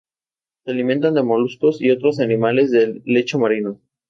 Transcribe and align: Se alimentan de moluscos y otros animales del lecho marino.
Se 0.65 0.71
alimentan 0.71 1.13
de 1.13 1.21
moluscos 1.21 1.79
y 1.79 1.91
otros 1.91 2.19
animales 2.19 2.71
del 2.71 3.03
lecho 3.05 3.37
marino. 3.37 3.79